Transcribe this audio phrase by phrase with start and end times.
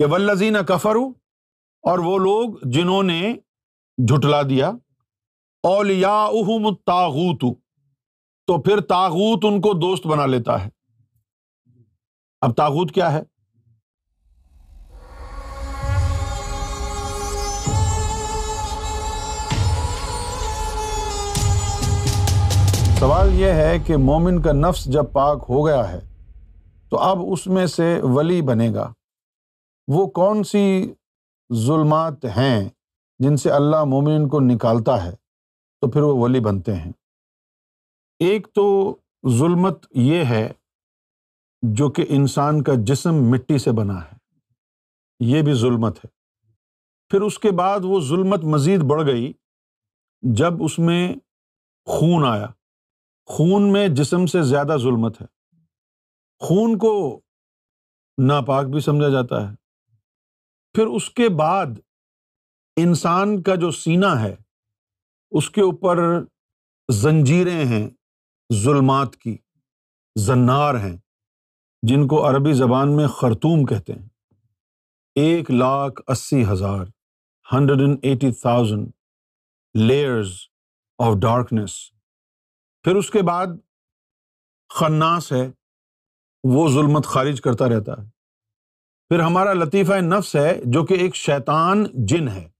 [0.00, 1.08] کہ ولزین کفرو
[1.82, 3.36] اور وہ لوگ جنہوں نے
[3.98, 4.68] جھٹلا دیا
[5.62, 7.40] اولیا احم تاغوت
[8.46, 10.68] تو پھر تاغوت ان کو دوست بنا لیتا ہے۔
[12.40, 13.22] اب تاغوت کیا ہے؟
[22.98, 26.00] سوال یہ ہے کہ مومن کا نفس جب پاک ہو گیا ہے،
[26.90, 28.92] تو اب اس میں سے ولی بنے گا۔
[29.94, 30.94] وہ کون سی
[31.54, 32.68] ظلمات ہیں
[33.18, 35.10] جن سے اللہ مومن کو نکالتا ہے؟
[35.80, 36.92] تو پھر وہ ولی بنتے ہیں۔
[38.18, 38.96] ایک تو
[39.28, 40.52] ظلمت یہ ہے
[41.62, 44.16] جو کہ انسان کا جسم مٹی سے بنا ہے،
[45.20, 46.08] یہ بھی ظلمت ہے۔
[47.08, 49.32] پھر اس کے بعد وہ ظلمت مزید بڑھ گئی
[50.22, 51.14] جب اس میں
[51.86, 52.46] خون آیا۔
[53.26, 55.26] خون میں جسم سے زیادہ ظلمت ہے۔
[56.38, 57.20] خون کو
[58.18, 59.59] ناپاک بھی سمجھا جاتا ہے۔
[60.74, 61.66] پھر اس کے بعد
[62.76, 64.36] انسان کا جو سینا ہے،
[65.30, 65.96] اس کے اوپر
[66.92, 67.90] زنجیریں ہیں،
[68.54, 69.38] ظلمات کی،
[70.16, 70.96] زنار ہیں،
[71.82, 74.08] جن کو عربی زبان میں خرطوم کہتے ہیں۔
[75.14, 76.86] ایک لاکھ اسی ہزار،
[77.52, 78.90] hundred and eighty thousand
[79.74, 80.32] layers
[80.98, 81.90] of darkness.
[82.82, 83.46] پھر اس کے بعد
[84.74, 85.50] خناس ہے،
[86.44, 88.19] وہ ظلمت خارج کرتا رہتا ہے۔
[89.10, 92.50] پھر ہمارا لطیفہ نفس ہے جو کہ ایک شیطان جن ہے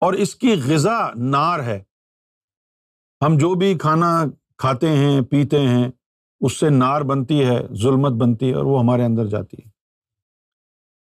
[0.00, 1.82] اور اس کی غذا نار ہے۔
[3.26, 4.24] ہم جو بھی کھانا
[4.58, 5.88] کھاتے ہیں، پیتے ہیں،
[6.40, 9.70] اس سے نار بنتی ہے، ظلمت بنتی ہے اور وہ ہمارے اندر جاتی ہے۔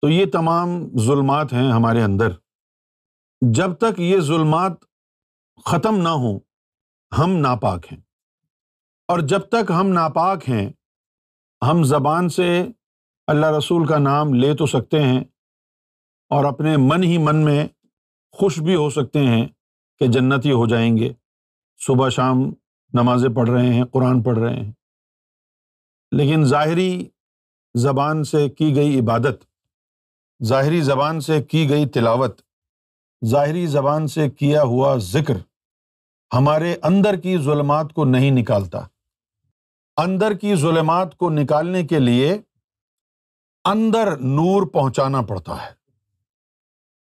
[0.00, 2.28] تو یہ تمام ظلمات ہیں ہمارے اندر۔
[3.40, 4.72] جب تک یہ ظلمات
[5.64, 6.40] ختم نہ ہوں،
[7.18, 8.00] ہم ناپاک ہیں۔
[9.08, 10.70] اور جب تک ہم ناپاک ہیں،
[11.70, 12.66] ہم زبان سے
[13.30, 15.20] اللہ رسول کا نام لے تو سکتے ہیں
[16.28, 17.68] اور اپنے من ہی من میں
[18.32, 19.46] خوش بھی ہو سکتے ہیں
[19.98, 21.12] کہ جنتی ہو جائیں گے۔
[21.86, 22.36] صبح شام
[22.92, 24.72] نمازیں پڑھ رہے ہیں، قرآن پڑھ رہے ہیں۔
[26.12, 27.08] لیکن ظاہری
[27.74, 29.44] زبان سے کی گئی عبادت،
[30.44, 32.40] ظاہری زبان سے کی گئی تلاوت،
[33.26, 35.36] ظاہری زبان سے کیا ہوا ذکر
[36.34, 38.80] ہمارے اندر کی ظلمات کو نہیں نکالتا۔
[39.96, 42.38] اندر کی ظلمات کو نکالنے کے لیے
[43.64, 45.80] اندر نور پہنچانا پڑتا ہے۔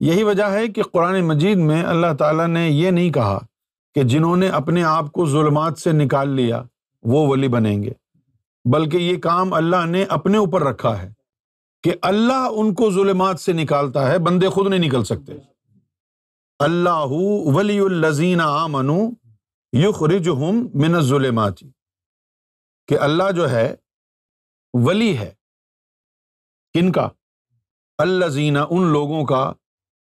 [0.00, 3.38] یہی وجہ ہے کہ قرآن مجید میں اللہ تعالیٰ نے یہ نہیں کہا
[3.94, 6.62] کہ جنہوں نے اپنے آپ کو ظلمات سے نکال لیا،
[7.02, 7.90] وہ ولی بنیں گے۔
[8.64, 11.12] بلکہ یہ کام اللہ نے اپنے اوپر رکھا ہے
[11.82, 15.32] کہ اللہ ان کو ظلمات سے نکالتا ہے، بندے خود نہیں نکل سکتے۔
[16.58, 17.06] اللہ
[17.44, 18.90] ولی الزین آمن
[19.72, 21.60] یخرج ہم من ظلمات
[22.88, 23.74] کہ اللہ جو ہے،
[24.74, 25.39] ولی ہے۔
[26.74, 27.08] کن کا؟
[27.98, 29.52] اللہ زینہ ان لوگوں کا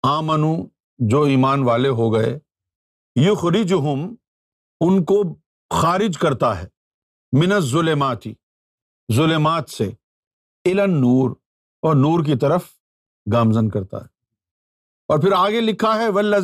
[0.03, 0.67] آمن
[0.99, 2.39] جو ایمان والے ہو گئے
[3.17, 4.15] یخرج ہم
[4.81, 5.23] ان کو
[5.71, 6.67] خارج کرتا ہے،
[7.33, 8.35] من ظلماتی
[9.13, 9.85] ظلمات سے
[10.65, 11.31] الن نور
[11.83, 12.67] اور نور کی طرف
[13.33, 14.07] گامزن کرتا ہے۔
[15.09, 16.35] اور پھر آگے لکھا ہے ولز